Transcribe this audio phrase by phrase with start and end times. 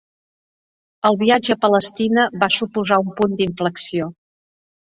[1.09, 4.13] El viatge a Palestina va suposar un punt d'inflexió.